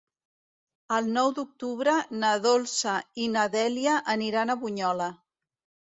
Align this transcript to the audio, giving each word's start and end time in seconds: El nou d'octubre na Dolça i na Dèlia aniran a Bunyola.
El 0.97 1.09
nou 1.17 1.29
d'octubre 1.41 1.95
na 2.25 2.33
Dolça 2.47 2.97
i 3.27 3.31
na 3.37 3.47
Dèlia 3.61 4.03
aniran 4.19 4.53
a 4.57 4.61
Bunyola. 4.65 5.17